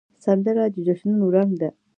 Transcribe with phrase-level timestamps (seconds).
[0.23, 1.69] سندره د جشنونو رنګ ده